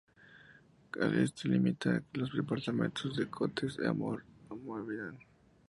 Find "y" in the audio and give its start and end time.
4.49-4.55